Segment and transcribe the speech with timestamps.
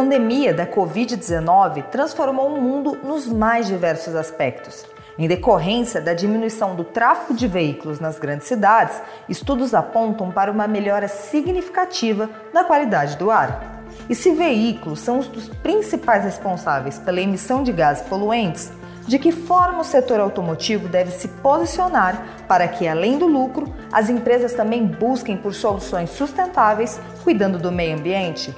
[0.00, 4.86] Pandemia da Covid-19 transformou o mundo nos mais diversos aspectos.
[5.18, 10.66] Em decorrência da diminuição do tráfego de veículos nas grandes cidades, estudos apontam para uma
[10.66, 13.84] melhora significativa na qualidade do ar.
[14.08, 18.72] E se veículos são os dos principais responsáveis pela emissão de gases poluentes,
[19.06, 24.08] de que forma o setor automotivo deve se posicionar para que, além do lucro, as
[24.08, 28.54] empresas também busquem por soluções sustentáveis, cuidando do meio ambiente?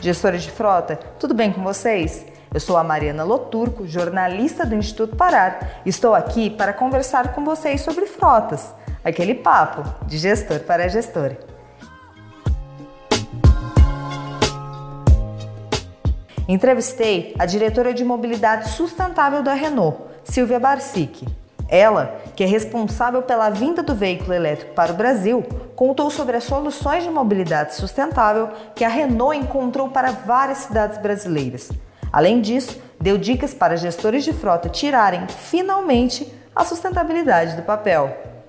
[0.00, 2.24] Gestores de frota, tudo bem com vocês?
[2.54, 7.82] Eu sou a Mariana Loturco, jornalista do Instituto Parar, estou aqui para conversar com vocês
[7.82, 8.74] sobre frotas,
[9.04, 11.32] aquele papo de gestor para gestor.
[16.48, 21.26] Entrevistei a diretora de mobilidade sustentável da Renault, Silvia Barsic.
[21.70, 25.42] Ela, que é responsável pela vinda do veículo elétrico para o Brasil,
[25.76, 31.70] contou sobre as soluções de mobilidade sustentável que a Renault encontrou para várias cidades brasileiras.
[32.12, 38.39] Além disso, deu dicas para gestores de frota tirarem finalmente a sustentabilidade do papel.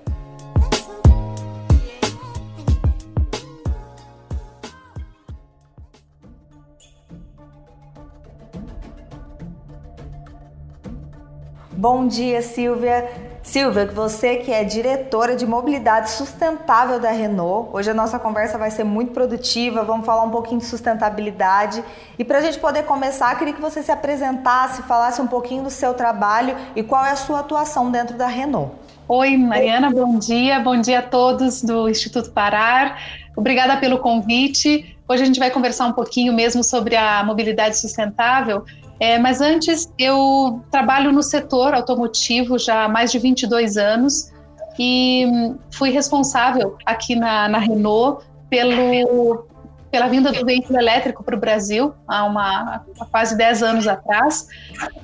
[11.82, 13.10] Bom dia, Silvia.
[13.42, 18.70] Silvia, você que é diretora de mobilidade sustentável da Renault, hoje a nossa conversa vai
[18.70, 21.82] ser muito produtiva, vamos falar um pouquinho de sustentabilidade.
[22.16, 25.70] E para a gente poder começar, queria que você se apresentasse, falasse um pouquinho do
[25.70, 28.70] seu trabalho e qual é a sua atuação dentro da Renault.
[29.08, 32.96] Oi, Mariana, bom dia, bom dia a todos do Instituto Parar.
[33.36, 34.96] Obrigada pelo convite.
[35.08, 38.64] Hoje a gente vai conversar um pouquinho mesmo sobre a mobilidade sustentável.
[39.00, 44.32] É, mas antes, eu trabalho no setor automotivo já há mais de 22 anos
[44.78, 45.26] e
[45.70, 49.46] fui responsável aqui na, na Renault pelo,
[49.90, 54.48] pela vinda do veículo elétrico para o Brasil, há, uma, há quase 10 anos atrás.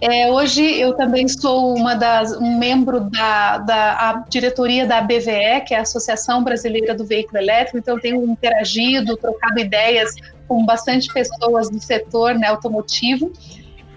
[0.00, 5.74] É, hoje eu também sou uma das, um membro da, da diretoria da BVE, que
[5.74, 10.14] é a Associação Brasileira do Veículo Elétrico, então tenho interagido, trocado ideias
[10.48, 13.30] com bastante pessoas do setor né, automotivo.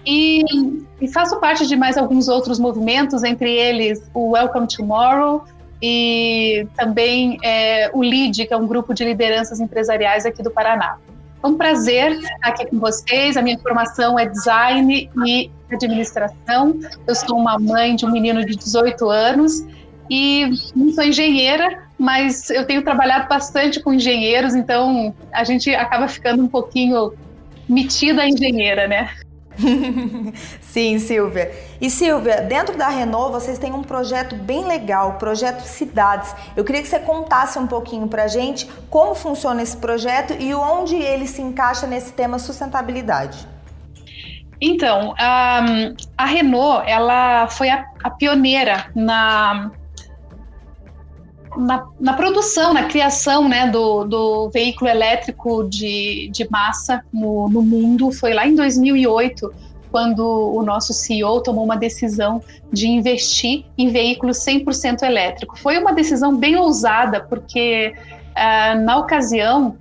[0.04, 0.42] E,
[1.00, 5.44] e, faço parte de mais alguns outros movimentos, entre eles o Welcome Tomorrow
[5.80, 10.98] e também é, o LEAD, que é um grupo de lideranças empresariais aqui do Paraná.
[11.42, 13.36] É um prazer estar aqui com vocês.
[13.36, 16.78] A minha formação é design e administração.
[17.06, 19.66] Eu sou uma mãe de um menino de 18 anos
[20.08, 26.06] e não sou engenheira, mas eu tenho trabalhado bastante com engenheiros, então a gente acaba
[26.06, 27.12] ficando um pouquinho
[27.68, 29.10] metida engenheira, né?
[30.60, 31.52] Sim, Silvia.
[31.80, 36.34] E Silvia, dentro da Renault vocês têm um projeto bem legal, o projeto Cidades.
[36.56, 40.96] Eu queria que você contasse um pouquinho pra gente como funciona esse projeto e onde
[40.96, 43.46] ele se encaixa nesse tema sustentabilidade.
[44.60, 45.64] Então, a,
[46.16, 49.72] a Renault, ela foi a, a pioneira na
[51.56, 57.62] na, na, produção, na criação né, do, do veículo elétrico de, de massa no, no
[57.62, 59.52] mundo foi lá em 2008,
[59.90, 62.42] quando o nosso CEO tomou uma decisão
[62.72, 65.58] de investir em veículos 100% elétrico.
[65.58, 67.94] Foi uma decisão bem ousada, porque
[68.30, 69.76] uh, na ocasião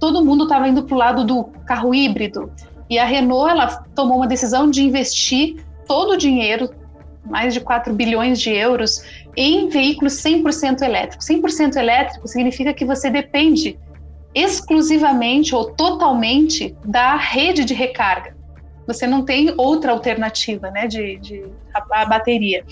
[0.00, 2.50] todo mundo estava indo para o lado do carro híbrido
[2.92, 6.68] e a Renault ela tomou uma decisão de investir todo o dinheiro,
[7.24, 9.02] mais de 4 bilhões de euros,
[9.36, 11.26] em veículos 100% elétricos.
[11.26, 13.78] 100% elétrico significa que você depende
[14.34, 18.34] exclusivamente ou totalmente da rede de recarga.
[18.86, 22.64] Você não tem outra alternativa, né, de, de a, a bateria.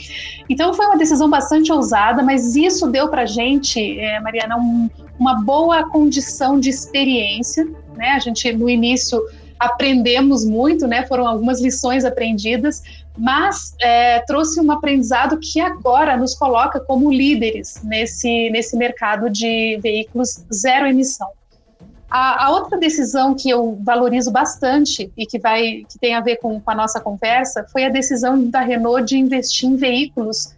[0.48, 5.42] Então foi uma decisão bastante ousada, mas isso deu para gente, é, Mariana, um, uma
[5.42, 7.64] boa condição de experiência,
[7.96, 8.10] né?
[8.10, 9.20] A gente no início
[9.58, 11.06] aprendemos muito, né?
[11.06, 12.82] Foram algumas lições aprendidas,
[13.20, 19.78] mas é, trouxe um aprendizado que agora nos coloca como líderes nesse, nesse mercado de
[19.82, 21.28] veículos zero emissão.
[22.10, 26.36] A, a, outra decisão que eu valorizo bastante e que vai que tem a ver
[26.36, 30.56] com, com a nossa conversa foi a decisão da Renault de investir em veículos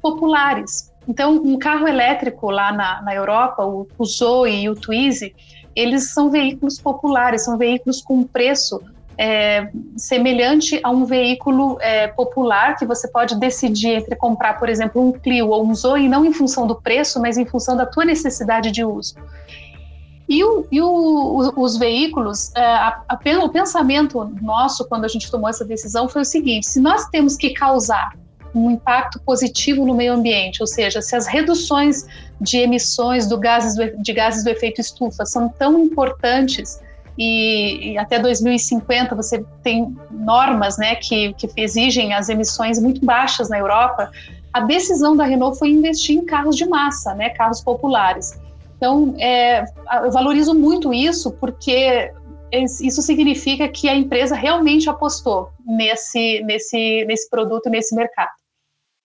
[0.00, 0.92] populares.
[1.08, 5.34] Então, um carro elétrico lá na, na Europa, o, o Zoe e o Twizy,
[5.74, 8.80] eles são veículos populares, são veículos com preço
[9.16, 15.00] é, semelhante a um veículo é, popular que você pode decidir entre comprar, por exemplo,
[15.00, 18.04] um Clio ou um Zoe, não em função do preço, mas em função da tua
[18.04, 19.14] necessidade de uso.
[20.28, 25.30] E, o, e o, os veículos, é, a, a, o pensamento nosso quando a gente
[25.30, 28.12] tomou essa decisão foi o seguinte: se nós temos que causar
[28.54, 32.06] um impacto positivo no meio ambiente, ou seja, se as reduções
[32.40, 36.80] de emissões do gases de gases do efeito estufa são tão importantes
[37.16, 43.48] e, e, até 2050 você tem normas né, que, que exigem as emissões muito baixas
[43.48, 44.10] na Europa,
[44.52, 48.38] a decisão da Renault foi investir em carros de massa, né, carros populares.
[48.76, 49.64] Então, é,
[50.02, 52.12] eu valorizo muito isso porque
[52.52, 58.30] isso significa que a empresa realmente apostou nesse, nesse, nesse produto, nesse mercado.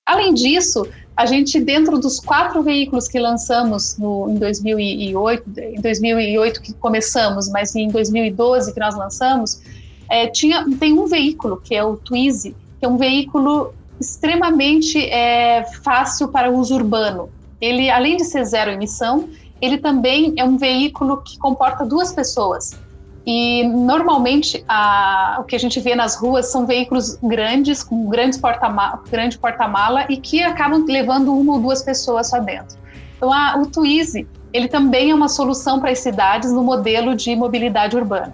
[0.10, 6.62] Além disso, a gente, dentro dos quatro veículos que lançamos no, em 2008, em 2008
[6.64, 9.62] que começamos, mas em 2012 que nós lançamos,
[10.10, 13.72] é, tinha, tem um veículo, que é o Twizy, que é um veículo
[14.02, 17.30] extremamente é, fácil para uso urbano.
[17.62, 19.30] Ele, além de ser zero emissão,
[19.62, 22.76] ele também é um veículo que comporta duas pessoas.
[23.26, 28.40] E normalmente a, o que a gente vê nas ruas são veículos grandes, com grandes
[28.40, 28.70] porta
[29.10, 32.78] grande porta-mala e que acabam levando uma ou duas pessoas só dentro.
[33.18, 37.36] Então a, o Twizy, ele também é uma solução para as cidades no modelo de
[37.36, 38.34] mobilidade urbana.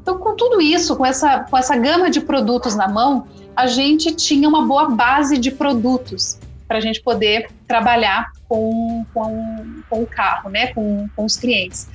[0.00, 4.14] Então com tudo isso, com essa, com essa gama de produtos na mão, a gente
[4.14, 10.06] tinha uma boa base de produtos para a gente poder trabalhar com, com, com o
[10.06, 11.88] carro, né, com, com os clientes.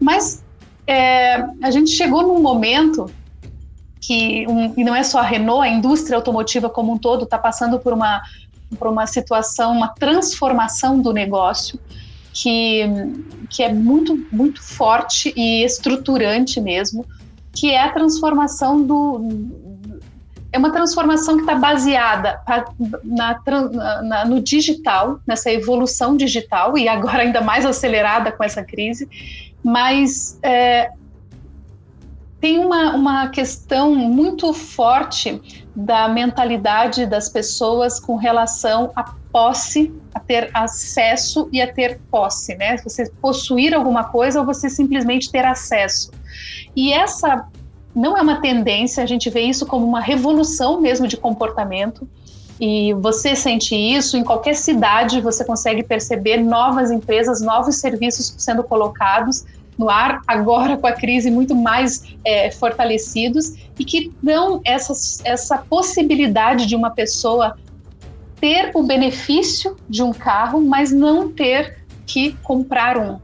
[0.00, 0.44] Mas
[0.88, 3.10] é, a gente chegou num momento
[4.00, 7.38] que, um, e não é só a Renault, a indústria automotiva como um todo está
[7.38, 8.22] passando por uma,
[8.78, 11.78] por uma situação, uma transformação do negócio
[12.32, 12.84] que,
[13.50, 17.04] que é muito, muito forte e estruturante mesmo,
[17.52, 19.18] que é a transformação do,
[20.50, 22.40] é uma transformação que está baseada
[23.04, 23.40] na,
[24.02, 29.08] na, no digital, nessa evolução digital, e agora ainda mais acelerada com essa crise,
[29.62, 30.90] mas é,
[32.40, 40.20] tem uma, uma questão muito forte da mentalidade das pessoas com relação à posse, a
[40.20, 42.76] ter acesso e a ter posse, né?
[42.78, 46.10] Você possuir alguma coisa ou você simplesmente ter acesso.
[46.74, 47.46] E essa
[47.94, 52.08] não é uma tendência, a gente vê isso como uma revolução mesmo de comportamento.
[52.60, 58.64] E você sente isso em qualquer cidade, você consegue perceber novas empresas, novos serviços sendo
[58.64, 59.44] colocados
[59.78, 64.92] no ar, agora com a crise muito mais é, fortalecidos, e que dão essa,
[65.24, 67.56] essa possibilidade de uma pessoa
[68.40, 73.20] ter o benefício de um carro, mas não ter que comprar um.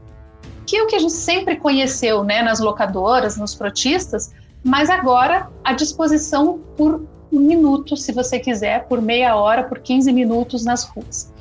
[0.65, 4.33] Que é o que a gente sempre conheceu né, nas locadoras, nos frotistas,
[4.65, 10.11] mas agora à disposição por um minuto, se você quiser, por meia hora, por 15
[10.11, 11.31] minutos nas ruas.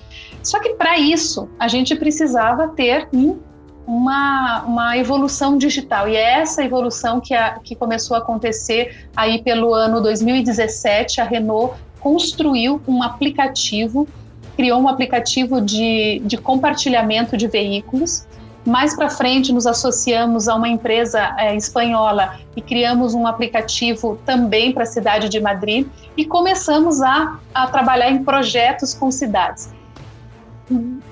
[0.43, 3.38] Só que para isso a gente precisava ter um
[3.87, 6.09] uma, uma evolução digital.
[6.09, 11.21] E é essa evolução que, a, que começou a acontecer aí pelo ano 2017.
[11.21, 14.09] A Renault construiu um aplicativo,
[14.56, 18.26] criou um aplicativo de, de compartilhamento de veículos.
[18.66, 24.73] Mais para frente, nos associamos a uma empresa é, espanhola e criamos um aplicativo também
[24.73, 29.68] para a cidade de Madrid e começamos a, a trabalhar em projetos com cidades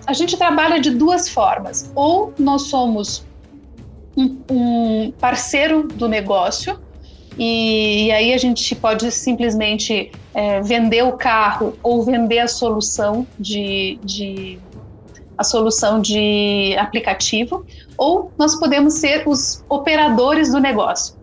[0.06, 1.90] a gente trabalha de duas formas.
[1.94, 3.24] Ou nós somos
[4.16, 6.78] um, um parceiro do negócio,
[7.38, 13.26] e, e, aí a gente pode simplesmente é, vender o carro ou vender a solução
[13.38, 14.58] de, de,
[15.36, 17.64] a solução de aplicativo,
[17.96, 21.14] ou nós podemos ser os operadores do negócio.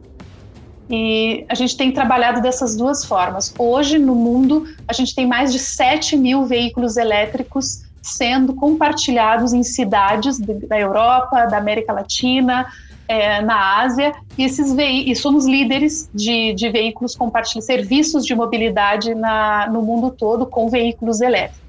[0.89, 3.53] E a gente tem trabalhado dessas duas formas.
[3.59, 9.61] Hoje, no mundo, a gente tem mais de 7 mil veículos elétricos sendo compartilhados em
[9.61, 12.65] cidades da Europa, da América Latina,
[13.07, 19.15] é, na Ásia, e, esses e somos líderes de, de veículos compartilhados, serviços de mobilidade
[19.15, 21.68] na, no mundo todo com veículos elétricos.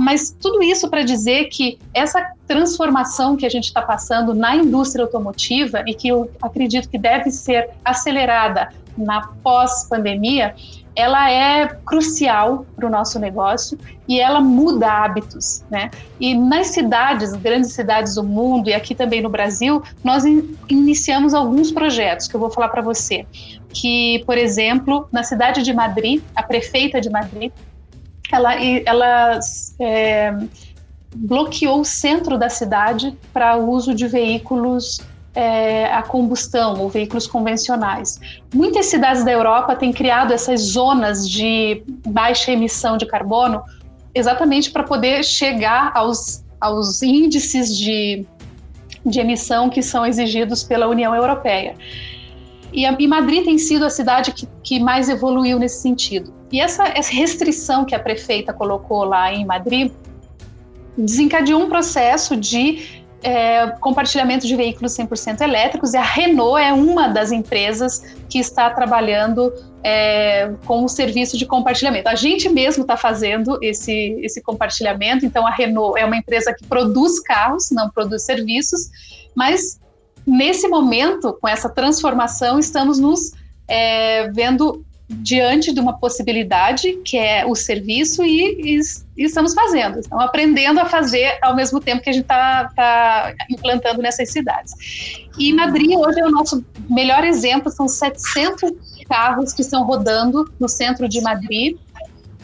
[0.00, 5.04] Mas tudo isso para dizer que essa transformação que a gente está passando na indústria
[5.04, 10.54] automotiva e que eu acredito que deve ser acelerada na pós-pandemia,
[10.96, 13.78] ela é crucial para o nosso negócio
[14.08, 15.90] e ela muda hábitos, né?
[16.18, 21.34] E nas cidades, grandes cidades do mundo e aqui também no Brasil, nós in iniciamos
[21.34, 23.26] alguns projetos que eu vou falar para você.
[23.68, 27.52] Que, por exemplo, na cidade de Madrid, a prefeita de Madrid,
[28.30, 29.40] ela, ela
[29.78, 30.34] é,
[31.14, 35.00] bloqueou o centro da cidade para o uso de veículos
[35.34, 38.20] é, a combustão ou veículos convencionais.
[38.52, 43.62] Muitas cidades da Europa têm criado essas zonas de baixa emissão de carbono
[44.14, 48.26] exatamente para poder chegar aos, aos índices de
[49.04, 51.74] de emissão que são exigidos pela União Europeia.
[52.72, 56.32] E, a, e Madrid tem sido a cidade que, que mais evoluiu nesse sentido.
[56.50, 59.92] E essa, essa restrição que a prefeita colocou lá em Madrid
[60.96, 67.06] desencadeou um processo de é, compartilhamento de veículos 100% elétricos e a Renault é uma
[67.06, 69.52] das empresas que está trabalhando
[69.82, 72.08] é, com o serviço de compartilhamento.
[72.08, 76.66] A gente mesmo está fazendo esse, esse compartilhamento, então a Renault é uma empresa que
[76.66, 78.88] produz carros, não produz serviços,
[79.34, 79.78] mas
[80.26, 83.32] nesse momento, com essa transformação, estamos nos
[83.68, 88.80] é, vendo diante de uma possibilidade que é o serviço e, e,
[89.16, 93.34] e, estamos fazendo, estamos aprendendo a fazer ao mesmo tempo que a gente está tá
[93.50, 94.72] implantando nessas cidades.
[95.36, 98.70] E Madrid hoje é o nosso melhor exemplo, são 700
[99.08, 101.76] carros que estão rodando no centro de Madrid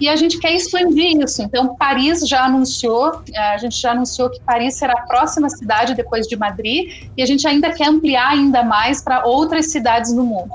[0.00, 1.42] e a gente quer expandir isso.
[1.42, 6.26] Então, Paris já anunciou, a gente já anunciou que Paris será a próxima cidade depois
[6.26, 10.50] de Madrid, e a gente ainda quer ampliar ainda mais para outras cidades no mundo.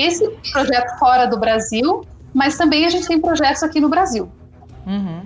[0.00, 4.30] Esse projeto fora do Brasil, mas também a gente tem projetos aqui no Brasil.
[4.86, 5.22] Uhum.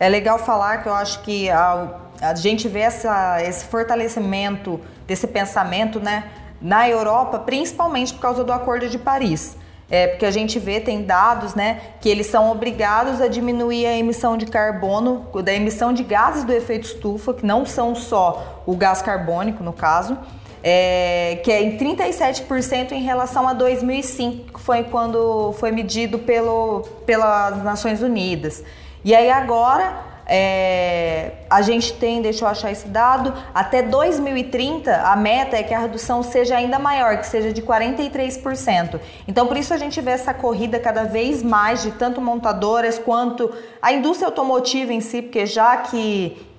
[0.00, 1.88] É legal falar que eu acho que a,
[2.20, 6.24] a gente vê essa, esse fortalecimento desse pensamento, né,
[6.60, 9.56] na Europa, principalmente por causa do Acordo de Paris.
[9.90, 13.94] É, porque a gente vê, tem dados, né, que eles são obrigados a diminuir a
[13.94, 18.74] emissão de carbono, da emissão de gases do efeito estufa, que não são só o
[18.74, 20.16] gás carbônico, no caso,
[20.62, 26.82] é, que é em 37% em relação a 2005, que foi quando foi medido pelo,
[27.04, 28.62] pelas Nações Unidas.
[29.04, 35.16] E aí agora é, a gente tem, deixa eu achar esse dado, até 2030 a
[35.16, 39.00] meta é que a redução seja ainda maior, que seja de 43%.
[39.26, 43.52] Então por isso a gente vê essa corrida cada vez mais de tanto montadoras quanto
[43.80, 46.51] a indústria automotiva em si, porque já que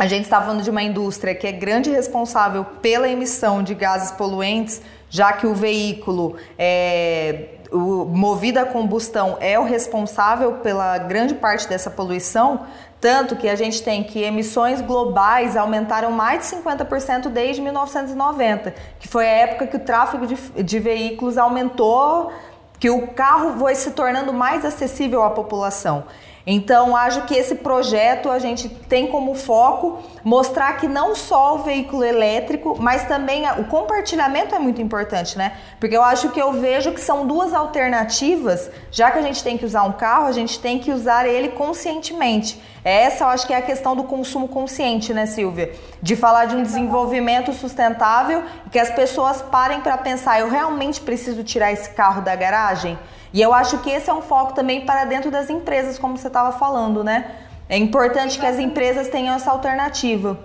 [0.00, 4.10] a gente está falando de uma indústria que é grande responsável pela emissão de gases
[4.10, 4.80] poluentes,
[5.10, 11.68] já que o veículo é, o, movido a combustão é o responsável pela grande parte
[11.68, 12.64] dessa poluição,
[12.98, 19.06] tanto que a gente tem que emissões globais aumentaram mais de 50% desde 1990, que
[19.06, 22.32] foi a época que o tráfego de, de veículos aumentou,
[22.78, 26.04] que o carro foi se tornando mais acessível à população.
[26.46, 31.58] Então, acho que esse projeto a gente tem como foco mostrar que não só o
[31.58, 35.52] veículo elétrico, mas também o compartilhamento é muito importante, né?
[35.78, 39.58] Porque eu acho que eu vejo que são duas alternativas, já que a gente tem
[39.58, 42.60] que usar um carro, a gente tem que usar ele conscientemente.
[42.82, 45.72] Essa eu acho que é a questão do consumo consciente, né, Silvia?
[46.02, 51.00] De falar de um desenvolvimento sustentável e que as pessoas parem para pensar, eu realmente
[51.00, 52.98] preciso tirar esse carro da garagem?
[53.32, 56.26] E eu acho que esse é um foco também para dentro das empresas, como você
[56.26, 57.36] estava falando, né?
[57.68, 60.38] É importante que as empresas tenham essa alternativa.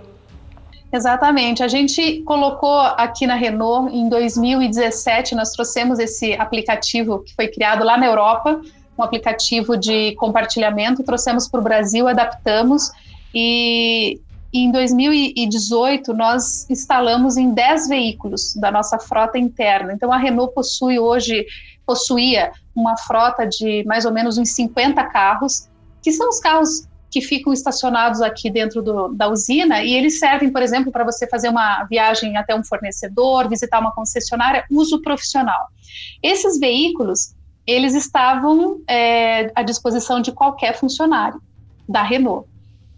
[0.91, 1.63] Exatamente.
[1.63, 7.83] A gente colocou aqui na Renault em 2017, nós trouxemos esse aplicativo que foi criado
[7.83, 8.61] lá na Europa,
[8.97, 12.91] um aplicativo de compartilhamento, trouxemos para o Brasil, adaptamos
[13.33, 14.21] e
[14.53, 19.91] em 2018 nós instalamos em 10 veículos da nossa frota interna.
[19.91, 21.45] Então a Renault possui hoje
[21.85, 25.69] possuía uma frota de mais ou menos uns 50 carros,
[26.01, 30.51] que são os carros que ficam estacionados aqui dentro do, da usina e eles servem,
[30.51, 35.67] por exemplo, para você fazer uma viagem até um fornecedor, visitar uma concessionária, uso profissional.
[36.21, 37.33] Esses veículos,
[37.65, 41.41] eles estavam é, à disposição de qualquer funcionário
[41.87, 42.49] da Renault.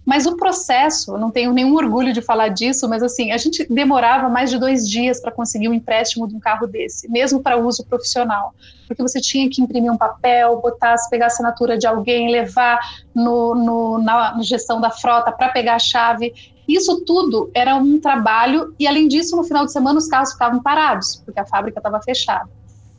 [0.07, 4.29] Mas o processo, não tenho nenhum orgulho de falar disso, mas assim, a gente demorava
[4.29, 7.85] mais de dois dias para conseguir um empréstimo de um carro desse, mesmo para uso
[7.85, 8.55] profissional.
[8.87, 12.79] Porque você tinha que imprimir um papel, botar, pegar a assinatura de alguém, levar
[13.13, 16.33] no, no na gestão da frota para pegar a chave.
[16.65, 20.63] Isso tudo era um trabalho, e além disso, no final de semana os carros ficavam
[20.63, 22.49] parados, porque a fábrica estava fechada.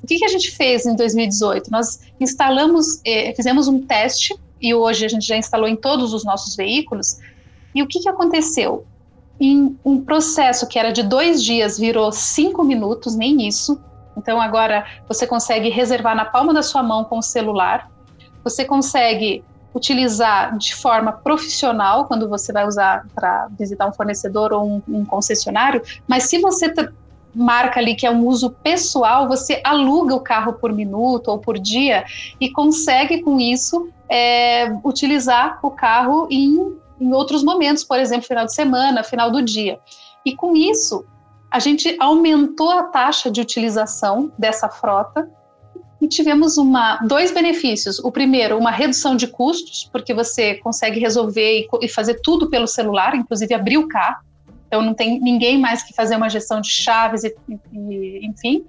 [0.03, 1.71] O que, que, a gente fez em 2018?
[1.71, 6.25] Nós instalamos, eh, fizemos um teste e hoje a gente já instalou em todos os
[6.25, 7.19] nossos veículos.
[7.75, 8.87] E o que, que aconteceu?
[9.41, 13.81] Em um processo que era de dois dias virou cinco minutos, nem isso.
[14.17, 17.91] Então agora você consegue reservar na palma da sua mão com o celular.
[18.43, 24.67] Você consegue utilizar de forma profissional quando você vai usar para visitar um fornecedor ou
[24.67, 25.83] um, um concessionário.
[26.07, 26.73] Mas se você
[27.35, 31.59] marca ali que é um uso pessoal, você aluga o carro por minuto ou por
[31.59, 32.05] dia
[32.41, 38.47] e consegue com isso é, utilizar o carro em, em outros momentos, por exemplo, final
[38.47, 39.79] de semana, final do dia.
[40.25, 41.05] E com isso,
[41.51, 45.31] a gente aumentou a taxa de utilização dessa frota
[46.01, 47.99] e tivemos uma, dois benefícios.
[47.99, 52.67] O primeiro, uma redução de custos, porque você consegue resolver e, e fazer tudo pelo
[52.67, 54.28] celular, inclusive abrir o carro.
[54.69, 57.35] Então não tem ninguém mais que fazer uma gestão de chaves, e,
[57.73, 58.65] e enfim.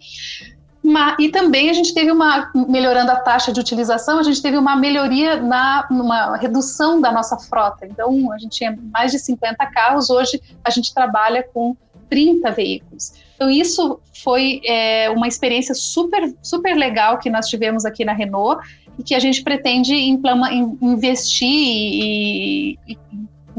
[0.82, 4.58] Uma, e também a gente teve uma, melhorando a taxa de utilização, a gente teve
[4.58, 7.86] uma melhoria na uma redução da nossa frota.
[7.86, 11.76] Então, a gente tinha mais de 50 carros, hoje a gente trabalha com
[12.10, 13.14] 30 veículos.
[13.36, 18.66] Então, isso foi é, uma experiência super, super legal que nós tivemos aqui na Renault
[18.98, 19.94] e que a gente pretende
[20.82, 22.98] investir e, e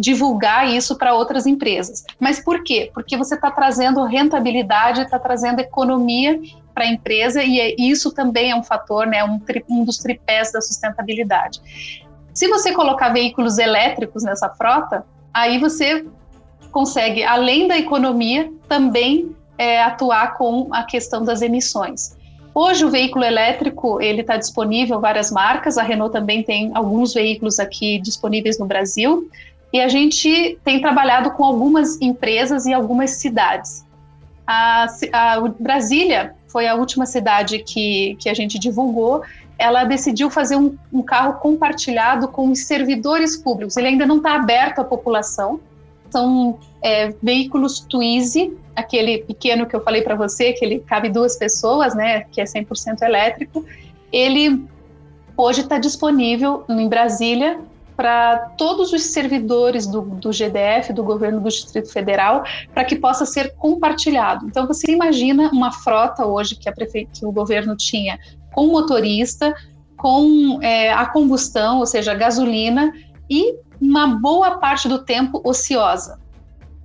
[0.00, 2.04] divulgar isso para outras empresas.
[2.18, 2.90] Mas por quê?
[2.94, 6.40] Porque você está trazendo rentabilidade, está trazendo economia
[6.74, 9.38] para a empresa e é, isso também é um fator, né, um,
[9.68, 11.60] um dos tripés da sustentabilidade.
[12.32, 15.04] Se você colocar veículos elétricos nessa frota,
[15.34, 16.06] aí você
[16.70, 22.16] consegue, além da economia, também é, atuar com a questão das emissões.
[22.54, 25.78] Hoje o veículo elétrico ele está disponível várias marcas.
[25.78, 29.28] A Renault também tem alguns veículos aqui disponíveis no Brasil.
[29.72, 33.86] E a gente tem trabalhado com algumas empresas e algumas cidades.
[34.46, 39.22] A, a Brasília foi a última cidade que, que a gente divulgou.
[39.56, 43.76] Ela decidiu fazer um, um carro compartilhado com os servidores públicos.
[43.76, 45.60] Ele ainda não está aberto à população.
[46.10, 51.36] São é, veículos Twizy, aquele pequeno que eu falei para você, que ele cabe duas
[51.36, 53.64] pessoas, né, que é 100% elétrico.
[54.12, 54.64] Ele
[55.36, 57.60] hoje está disponível em Brasília
[58.00, 62.42] para todos os servidores do, do, GDF, do governo do Distrito Federal,
[62.72, 64.46] para que possa ser compartilhado.
[64.46, 67.06] Então, você imagina uma frota hoje que, a prefe...
[67.12, 68.18] que o governo tinha
[68.54, 69.54] com motorista,
[69.98, 72.90] com é, a combustão, ou seja, gasolina,
[73.28, 76.18] e uma boa parte do tempo ociosa.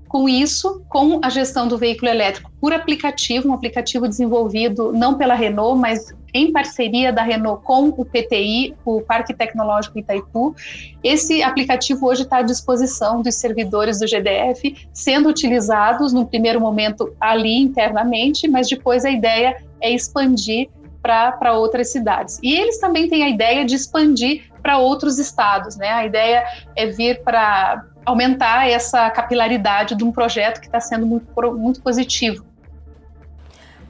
[0.10, 5.34] Com isso, com a gestão do veículo elétrico por aplicativo, um aplicativo desenvolvido não pela
[5.34, 10.54] Renault, mas em parceria da Renault com o PTI, o Parque Tecnológico Itaipu.
[11.02, 17.16] Esse aplicativo hoje está à disposição dos servidores do GDF, sendo utilizados no primeiro momento
[17.22, 20.68] ali internamente, mas depois a ideia é expandir
[21.02, 22.38] para outras cidades.
[22.44, 25.88] E eles também têm a ideia de expandir para outros estados, né?
[25.90, 26.44] A ideia
[26.76, 32.46] é vir para aumentar essa capilaridade de um projeto que está sendo muito, muito positivo.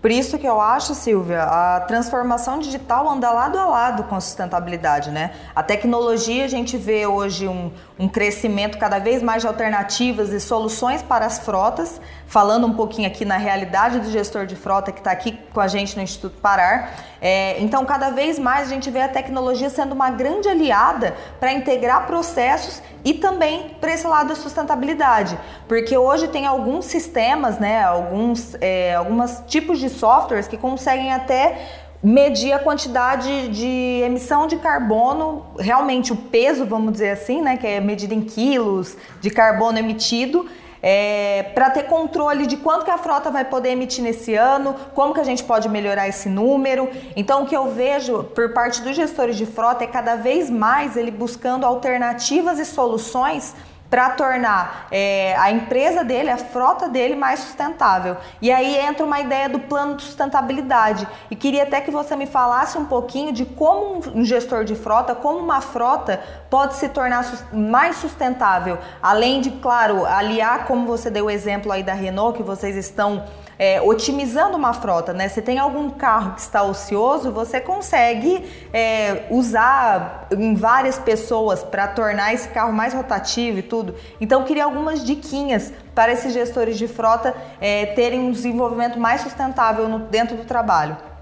[0.05, 4.21] Por isso que eu acho, Silvia, a transformação digital anda lado a lado com a
[4.21, 5.31] sustentabilidade, né?
[5.55, 10.39] A tecnologia, a gente vê hoje um, um crescimento cada vez mais de alternativas e
[10.39, 14.99] soluções para as frotas, falando um pouquinho aqui na realidade do gestor de frota que
[14.99, 17.03] está aqui com a gente no Instituto Parar.
[17.27, 21.51] É, então, cada vez mais a gente vê a tecnologia sendo uma grande aliada para
[21.51, 25.35] integrar processos e também para esse lado da sustentabilidade,
[25.67, 31.65] porque hoje tem alguns sistemas, né, alguns, é, alguns tipos de softwares que conseguem até
[32.03, 37.65] medir a quantidade de emissão de carbono, realmente o peso, vamos dizer assim, né, que
[37.65, 40.47] é medido em quilos de carbono emitido
[40.87, 45.15] é, para ter controle de quanto que a frota vai poder emitir nesse ano, como
[45.15, 46.87] que a gente pode melhorar esse número.
[47.15, 50.95] Então, o que eu vejo por parte dos gestores de frota é cada vez mais
[50.95, 53.55] ele buscando alternativas e soluções
[53.95, 58.17] para tornar é, a empresa dele, a frota dele mais sustentável.
[58.41, 61.08] E aí entra uma ideia do plano de sustentabilidade.
[61.31, 65.15] E queria até que você me falasse um pouquinho de como um gestor de frota,
[65.15, 71.27] como uma frota pode se tornar mais sustentável, além de, claro, aliar, como você deu
[71.27, 73.23] o exemplo aí da Renault, que vocês estão
[73.57, 75.27] é, otimizando uma frota, né?
[75.27, 81.87] Se tem algum carro que está ocioso, você consegue é, usar em várias pessoas para
[81.87, 83.95] tornar esse carro mais rotativo e tudo.
[84.19, 89.87] Então, queria algumas diquinhas para esses gestores de frota é, terem um desenvolvimento mais sustentável
[89.87, 91.14] no, dentro do trabalho.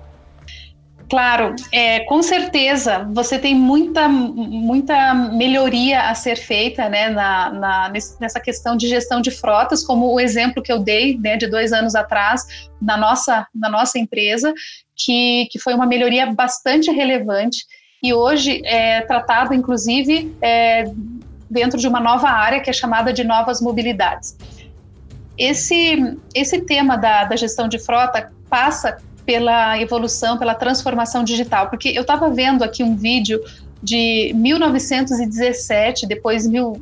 [1.13, 7.93] Claro, é, com certeza você tem muita, muita melhoria a ser feita né, na, na,
[8.19, 11.71] nessa questão de gestão de frotas, como o exemplo que eu dei né, de dois
[11.71, 12.41] anos atrás
[12.82, 14.52] na nossa, na nossa empresa,
[14.95, 17.63] que, que foi uma melhoria bastante relevante
[18.02, 20.86] e hoje é tratado, inclusive, é,
[21.47, 24.36] dentro de uma nova área que é chamada de novas mobilidades.
[25.38, 31.70] Esse, esse tema da, da gestão de frota passa pela evolução, pela transformação digital.
[31.70, 33.42] Porque eu estava vendo aqui um vídeo
[33.82, 36.74] de 1917, depois mil,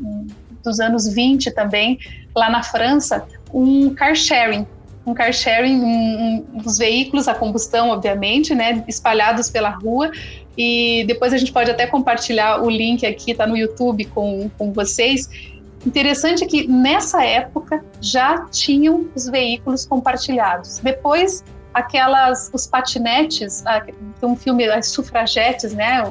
[0.63, 1.99] dos anos 20 também,
[2.36, 4.65] lá na França, um car sharing.
[5.06, 10.12] Um car sharing, um, um, os veículos a combustão, obviamente, né, espalhados pela rua.
[10.56, 14.71] E depois a gente pode até compartilhar o link aqui, tá no YouTube com, com
[14.71, 15.27] vocês.
[15.86, 20.77] Interessante que nessa época já tinham os veículos compartilhados.
[20.77, 23.63] Depois aquelas os patinetes,
[24.19, 26.03] tem um filme as sufragetes, né?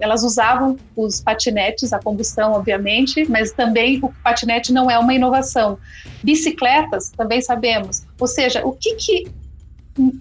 [0.00, 5.78] Elas usavam os patinetes, a combustão, obviamente, mas também o patinete não é uma inovação.
[6.22, 8.04] Bicicletas, também sabemos.
[8.18, 9.32] Ou seja, o que que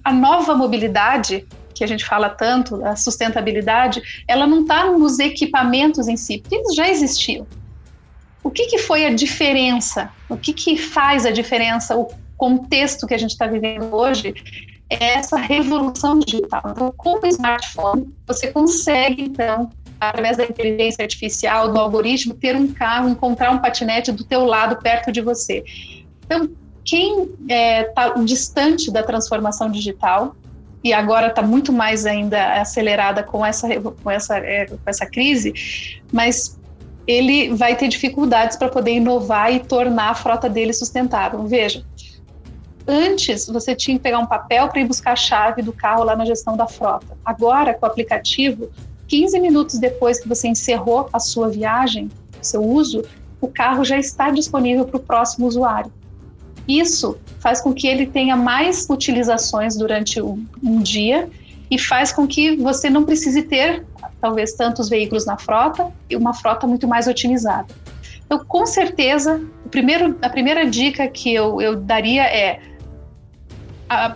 [0.03, 6.07] a nova mobilidade que a gente fala tanto, a sustentabilidade, ela não está nos equipamentos
[6.07, 7.47] em si, porque eles já existiam.
[8.43, 10.11] O que, que foi a diferença?
[10.29, 11.95] O que, que faz a diferença?
[11.95, 14.33] O contexto que a gente está vivendo hoje
[14.91, 16.61] é essa revolução digital.
[16.69, 22.67] Então, com o smartphone, você consegue, então, através da inteligência artificial, do algoritmo, ter um
[22.67, 25.63] carro, encontrar um patinete do teu lado, perto de você.
[26.25, 26.49] Então,
[26.83, 30.35] quem está é, tá distante da transformação digital,
[30.83, 35.53] e agora está muito mais ainda acelerada com essa, com, essa, é, com essa crise,
[36.11, 36.59] mas
[37.07, 41.45] ele vai ter dificuldades para poder inovar e tornar a frota dele sustentável.
[41.45, 41.85] Veja,
[42.87, 46.15] Antes, você tinha que pegar um papel para ir buscar a chave do carro lá
[46.15, 47.17] na gestão da frota.
[47.23, 48.69] Agora, com o aplicativo,
[49.07, 52.09] 15 minutos depois que você encerrou a sua viagem,
[52.41, 53.03] seu uso,
[53.39, 55.91] o carro já está disponível para o próximo usuário.
[56.67, 61.29] Isso faz com que ele tenha mais utilizações durante um, um dia
[61.69, 63.85] e faz com que você não precise ter,
[64.19, 67.67] talvez, tantos veículos na frota e uma frota muito mais otimizada.
[68.25, 72.61] Então, com certeza, primeiro, a primeira dica que eu, eu daria é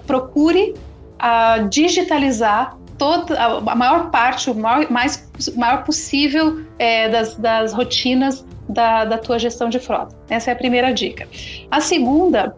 [0.05, 0.73] procure
[1.19, 8.45] a digitalizar toda a maior parte, o maior, mais, maior possível é, das, das rotinas
[8.69, 10.15] da, da tua gestão de frota.
[10.29, 11.27] Essa é a primeira dica.
[11.69, 12.55] A segunda,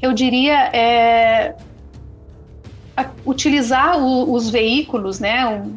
[0.00, 1.56] eu diria, é
[3.24, 5.46] utilizar o, os veículos, né?
[5.46, 5.76] Um,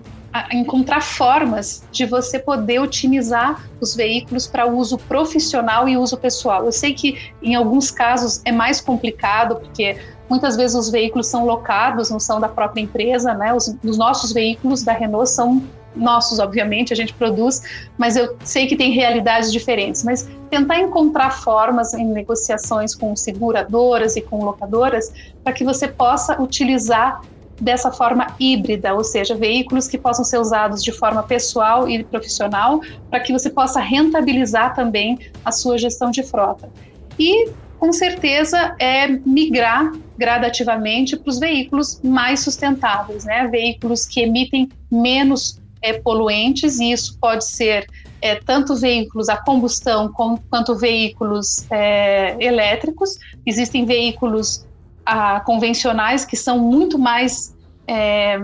[0.53, 6.65] encontrar formas de você poder otimizar os veículos para uso profissional e uso pessoal.
[6.65, 9.97] Eu sei que em alguns casos é mais complicado, porque
[10.30, 13.54] Muitas vezes os veículos são locados, não são da própria empresa, né?
[13.54, 15.63] Os, os nossos veículos da Renault são
[15.96, 17.63] nossos, obviamente, a gente produz,
[17.98, 20.04] mas eu sei que tem realidades diferentes.
[20.04, 25.12] Mas tentar encontrar formas em negociações com seguradoras e com locadoras
[25.44, 27.22] para que você possa utilizar
[27.60, 32.80] dessa forma híbrida, ou seja, veículos que possam ser usados de forma pessoal e profissional,
[33.10, 36.70] para que você possa rentabilizar também a sua gestão de frota.
[37.18, 43.48] E com certeza é migrar gradativamente para os veículos mais sustentáveis, né?
[43.48, 47.88] Veículos que emitem menos é, poluentes, e isso pode ser
[48.22, 53.18] é, tanto veículos a combustão com, quanto veículos é, elétricos.
[53.46, 54.68] Existem veículos
[55.06, 57.56] a, convencionais que são muito mais
[57.88, 58.38] é,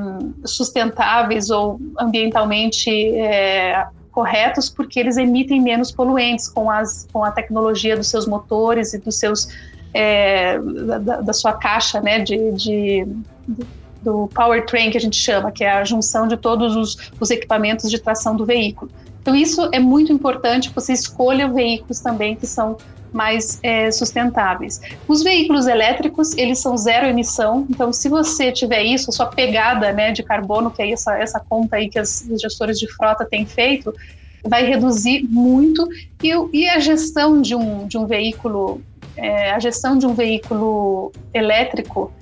[0.45, 7.97] sustentáveis ou ambientalmente é, corretos porque eles emitem menos poluentes com, as, com a tecnologia
[7.97, 9.49] dos seus motores e dos seus
[9.93, 13.08] é, da, da, sua caixa né, de, de,
[14.01, 17.91] do powertrain que a gente chama, que é a junção de todos os, os equipamentos
[17.91, 18.89] de tração do veículo.
[19.21, 22.78] Então isso é muito importante você escolha veículos também que são
[23.13, 24.82] mais é, sustentáveis.
[25.08, 30.12] Os veículos elétricos, eles são zero emissão, então se você tiver isso, sua pegada né,
[30.12, 33.46] de carbono, que é essa, essa conta aí que as, os gestores de frota têm
[33.46, 33.94] feito,
[34.44, 35.88] vai reduzir muito
[36.22, 38.82] e, e a gestão de um, de um veículo,
[39.18, 42.13] é, a gestão de um veículo elétrico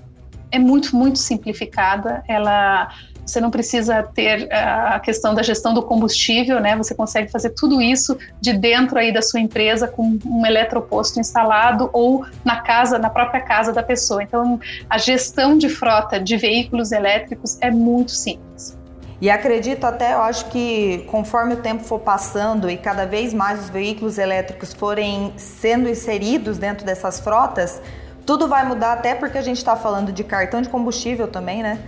[0.51, 2.93] é muito, muito simplificada, ela
[3.25, 6.75] você não precisa ter eh, a questão da gestão do combustível, né?
[6.75, 11.89] Você consegue fazer tudo isso de dentro aí da sua empresa com um eletroposto instalado
[11.93, 14.21] ou na casa, na própria casa da pessoa.
[14.21, 14.59] Então,
[14.89, 18.77] a gestão de frota de veículos elétricos é muito simples.
[19.21, 23.61] E acredito até, eu acho que conforme o tempo for passando e cada vez mais
[23.61, 27.81] os veículos elétricos forem sendo inseridos dentro dessas frotas,
[28.25, 31.79] tudo vai mudar até porque a gente está falando de cartão de combustível também, né?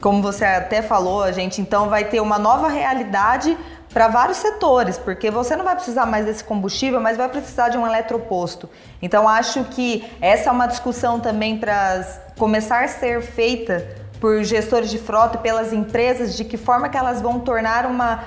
[0.00, 3.56] Como você até falou, a gente então vai ter uma nova realidade
[3.92, 7.76] para vários setores, porque você não vai precisar mais desse combustível, mas vai precisar de
[7.78, 8.70] um eletroposto.
[9.02, 12.04] Então acho que essa é uma discussão também para
[12.38, 13.84] começar a ser feita
[14.20, 18.22] por gestores de frota e pelas empresas de que forma que elas vão tornar uma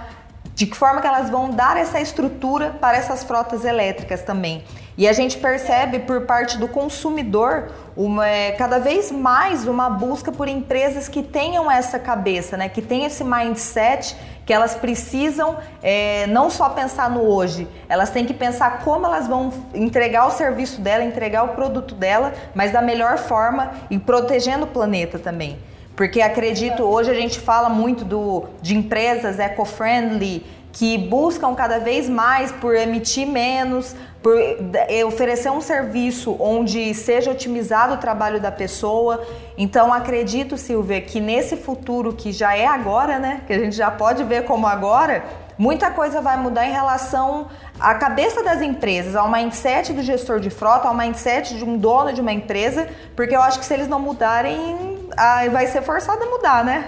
[0.56, 4.64] de que forma que elas vão dar essa estrutura para essas frotas elétricas também.
[4.96, 10.32] E a gente percebe por parte do consumidor uma, é, cada vez mais uma busca
[10.32, 12.70] por empresas que tenham essa cabeça, né?
[12.70, 18.26] que tenham esse mindset que elas precisam é, não só pensar no hoje, elas têm
[18.26, 22.82] que pensar como elas vão entregar o serviço dela, entregar o produto dela, mas da
[22.82, 25.58] melhor forma e protegendo o planeta também.
[25.96, 32.10] Porque acredito, hoje a gente fala muito do, de empresas eco-friendly, que buscam cada vez
[32.10, 38.52] mais por emitir menos, por eh, oferecer um serviço onde seja otimizado o trabalho da
[38.52, 39.24] pessoa.
[39.56, 43.92] Então acredito, Silvia, que nesse futuro que já é agora, né, que a gente já
[43.92, 45.24] pode ver como agora,
[45.60, 50.50] muita coisa vai mudar em relação à cabeça das empresas, ao mindset do gestor de
[50.50, 53.88] frota, ao mindset de um dono de uma empresa, porque eu acho que se eles
[53.88, 55.08] não mudarem,
[55.52, 56.88] vai ser forçado a mudar, né?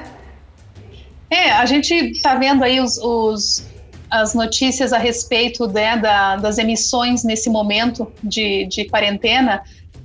[1.30, 3.66] É, a gente está vendo aí os, os,
[4.22, 9.64] as notícias a respeito né, da, das emissões nesse momento de, de quarentena,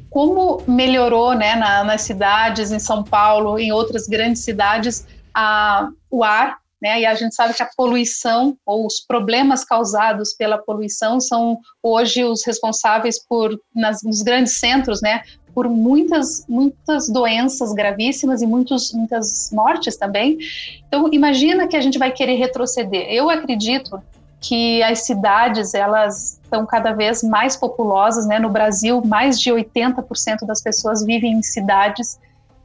[0.09, 6.25] como melhorou né, na, nas cidades, em São Paulo, em outras grandes cidades, a, o
[6.25, 11.20] ar, né, e a gente sabe que a poluição ou os problemas causados pela poluição
[11.20, 15.23] são hoje os responsáveis por, nas, nos grandes centros, né,
[15.55, 20.39] por muitas, muitas doenças gravíssimas e muitos, muitas mortes também.
[20.87, 23.07] Então, imagina que a gente vai querer retroceder.
[23.11, 24.01] Eu acredito
[24.41, 28.39] que as cidades, elas estão cada vez mais populosas, né?
[28.39, 32.19] No Brasil, mais de 80% das pessoas vivem em cidades.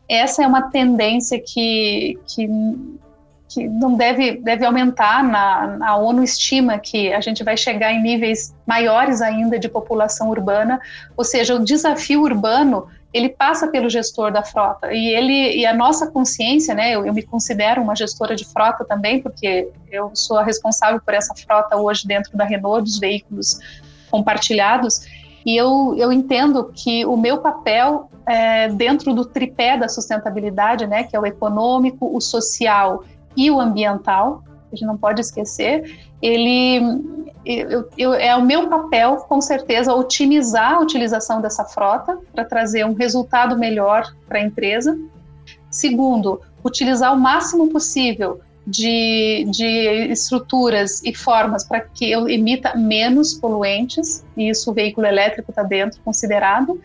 [0.08, 2.48] Essa é uma tendência que, que
[3.56, 5.24] que não deve, deve aumentar.
[5.24, 10.30] Na, a ONU estima que a gente vai chegar em níveis maiores ainda de população
[10.30, 10.80] urbana,
[11.15, 15.74] ou seja, o desafio urbano ele passa pelo gestor da frota e ele e a
[15.74, 16.91] nossa consciência, né?
[16.91, 21.13] Eu, eu me considero uma gestora de frota também, porque eu sou a responsável por
[21.13, 23.58] essa frota hoje dentro da Renault dos veículos
[24.12, 25.08] compartilhados.
[25.46, 31.04] E eu, eu entendo que o meu papel é, dentro do tripé da sustentabilidade, né,
[31.04, 33.04] que é o econômico, o social
[33.36, 36.80] e o ambiental, a gente não pode esquecer, ele
[37.45, 42.84] eu, eu, é o meu papel, com certeza, otimizar a utilização dessa frota para trazer
[42.86, 44.98] um resultado melhor para a empresa.
[45.69, 53.36] Segundo, utilizar o máximo possível de, de estruturas e formas para que eu emita menos
[53.36, 56.82] poluentes, e isso o veículo elétrico está dentro, considerado.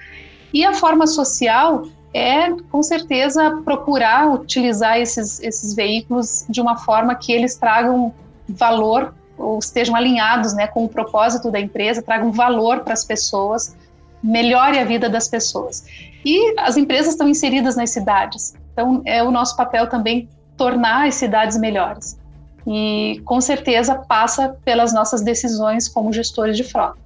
[0.53, 7.15] E a forma social é, com certeza, procurar utilizar esses, esses veículos de uma forma
[7.15, 8.13] que eles tragam
[8.49, 13.77] valor ou estejam alinhados né, com o propósito da empresa, tragam valor para as pessoas,
[14.23, 15.85] melhore a vida das pessoas.
[16.25, 21.15] E as empresas estão inseridas nas cidades, então é o nosso papel também tornar as
[21.15, 22.19] cidades melhores.
[22.67, 26.99] E com certeza passa pelas nossas decisões como gestores de frota.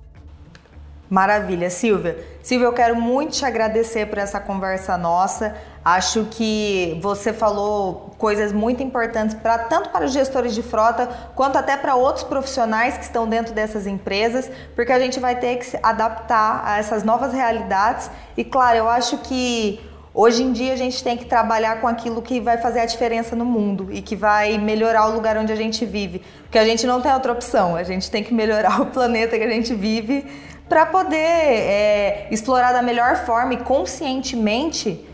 [1.08, 2.18] Maravilha, Silvia.
[2.42, 5.54] Silvia, eu quero muito te agradecer por essa conversa nossa.
[5.84, 11.58] Acho que você falou coisas muito importantes para tanto para os gestores de frota quanto
[11.58, 15.66] até para outros profissionais que estão dentro dessas empresas, porque a gente vai ter que
[15.66, 18.10] se adaptar a essas novas realidades.
[18.34, 19.78] E claro, eu acho que
[20.14, 23.36] hoje em dia a gente tem que trabalhar com aquilo que vai fazer a diferença
[23.36, 26.86] no mundo e que vai melhorar o lugar onde a gente vive, porque a gente
[26.86, 27.76] não tem outra opção.
[27.76, 30.24] A gente tem que melhorar o planeta que a gente vive
[30.68, 35.07] para poder é, explorar da melhor forma e conscientemente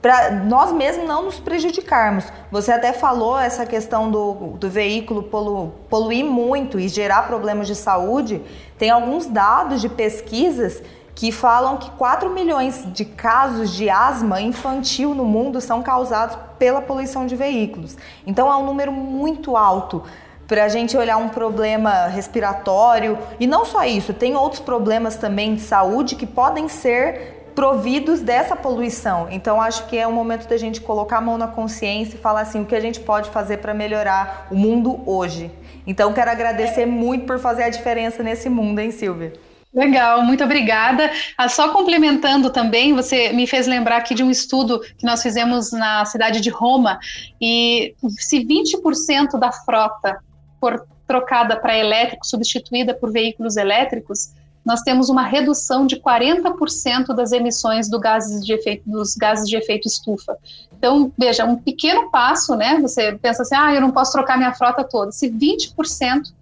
[0.00, 2.26] para nós mesmos não nos prejudicarmos.
[2.50, 7.74] Você até falou essa questão do, do veículo polu, poluir muito e gerar problemas de
[7.74, 8.42] saúde.
[8.78, 10.82] Tem alguns dados de pesquisas
[11.14, 16.82] que falam que 4 milhões de casos de asma infantil no mundo são causados pela
[16.82, 17.96] poluição de veículos.
[18.26, 20.02] Então é um número muito alto
[20.46, 23.18] para a gente olhar um problema respiratório.
[23.38, 28.56] E não só isso, tem outros problemas também de saúde que podem ser providos dessa
[28.56, 29.28] poluição.
[29.30, 32.40] Então acho que é o momento da gente colocar a mão na consciência e falar
[32.40, 35.50] assim o que a gente pode fazer para melhorar o mundo hoje.
[35.86, 39.32] Então quero agradecer muito por fazer a diferença nesse mundo, hein, Silvia?
[39.72, 41.10] Legal, muito obrigada.
[41.36, 45.72] Ah, só complementando também, você me fez lembrar aqui de um estudo que nós fizemos
[45.72, 46.98] na cidade de Roma,
[47.40, 50.22] e se 20% da frota
[50.64, 54.32] for trocada para elétrico, substituída por veículos elétricos,
[54.64, 59.86] nós temos uma redução de 40% das emissões do gases efeito, dos gases de efeito
[59.86, 60.38] estufa.
[60.72, 62.78] Então, veja, um pequeno passo, né?
[62.80, 65.12] Você pensa assim, ah, eu não posso trocar minha frota toda.
[65.12, 66.32] Se 20%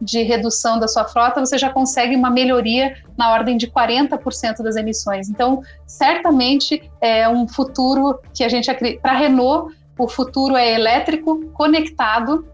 [0.00, 4.76] de redução da sua frota, você já consegue uma melhoria na ordem de 40% das
[4.76, 5.28] emissões.
[5.28, 9.02] Então, certamente é um futuro que a gente acredita.
[9.02, 12.46] Para a Renault, o futuro é elétrico, conectado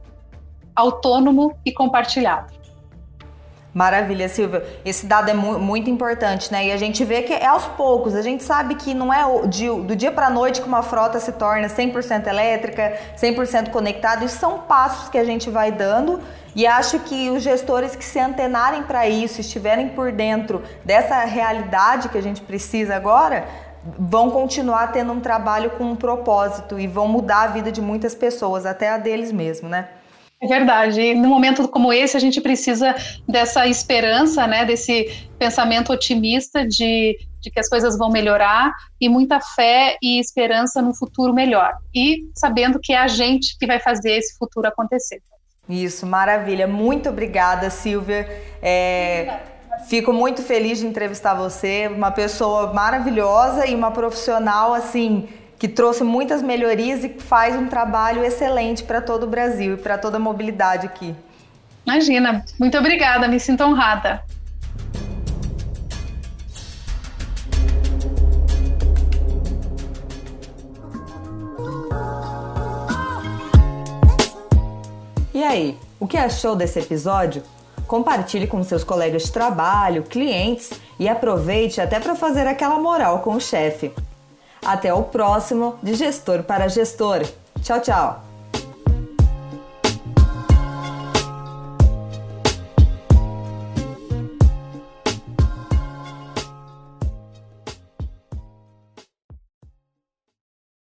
[0.74, 2.62] autônomo e compartilhado.
[3.74, 4.62] Maravilha, Silvia.
[4.84, 6.66] Esse dado é mu muito importante, né?
[6.66, 8.14] E a gente vê que é aos poucos.
[8.14, 11.18] A gente sabe que não é de, do dia para a noite que uma frota
[11.18, 14.26] se torna 100% elétrica, 100% conectada.
[14.26, 16.20] Isso são passos que a gente vai dando.
[16.54, 22.10] E acho que os gestores que se antenarem para isso, estiverem por dentro dessa realidade
[22.10, 23.46] que a gente precisa agora,
[23.98, 28.14] vão continuar tendo um trabalho com um propósito e vão mudar a vida de muitas
[28.14, 29.88] pessoas, até a deles mesmo, né?
[30.42, 31.00] É verdade.
[31.00, 32.96] E num momento como esse, a gente precisa
[33.28, 39.40] dessa esperança, né, desse pensamento otimista de, de que as coisas vão melhorar e muita
[39.40, 41.72] fé e esperança no futuro melhor.
[41.94, 45.22] E sabendo que é a gente que vai fazer esse futuro acontecer.
[45.68, 46.66] Isso, maravilha.
[46.66, 48.28] Muito obrigada, Silvia.
[48.60, 49.42] É,
[49.86, 55.28] fico muito feliz de entrevistar você, uma pessoa maravilhosa e uma profissional assim
[55.62, 59.96] que trouxe muitas melhorias e faz um trabalho excelente para todo o Brasil e para
[59.96, 61.14] toda a mobilidade aqui.
[61.86, 64.24] Imagina, muito obrigada, me sinto honrada.
[75.32, 77.40] E aí, o que achou desse episódio?
[77.86, 83.36] Compartilhe com seus colegas de trabalho, clientes e aproveite até para fazer aquela moral com
[83.36, 83.92] o chefe.
[84.64, 87.22] Até o próximo de Gestor para Gestor.
[87.62, 88.31] Tchau, tchau!